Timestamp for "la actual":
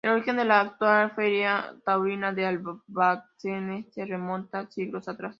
0.45-1.11